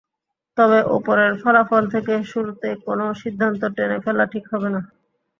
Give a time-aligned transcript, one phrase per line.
[0.57, 4.81] তবে ওপরের ফলাফল থেকে শুরুতেই কোনো সিদ্ধান্ত টেনে ফেলা ঠিক হবে না।